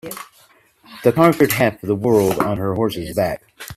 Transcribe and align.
The 1.03 1.11
conquered 1.13 1.51
half 1.51 1.83
of 1.83 1.87
the 1.87 1.95
world 1.95 2.39
on 2.39 2.57
her 2.57 2.73
horse's 2.73 3.15
back. 3.15 3.43